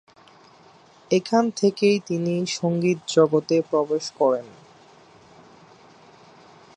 [1.11, 4.47] এখান থেকেই তিনি সংগীত জগতে প্রবেশ করেন।